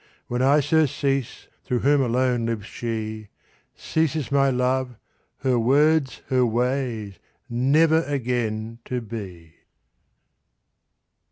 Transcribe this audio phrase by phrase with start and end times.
[0.25, 3.27] When I surcease, Through whom alone lives she,
[3.75, 4.97] Ceases my Love,
[5.41, 9.53] her words, her ways, Never again to be!